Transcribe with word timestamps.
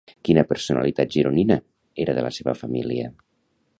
Quina 0.27 0.43
personalitat 0.53 1.11
gironina 1.17 1.57
era 2.07 2.17
de 2.21 2.25
la 2.29 2.33
seva 2.39 2.59
família? 2.63 3.13